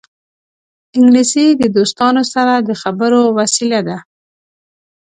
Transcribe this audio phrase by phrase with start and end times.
[0.97, 3.97] انګلیسي د دوستانو سره د خبرو وسیله ده